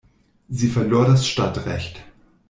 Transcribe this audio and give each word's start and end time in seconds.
Sie 0.49 0.67
verlor 0.69 1.05
das 1.05 1.27
Stadtrecht. 1.27 2.03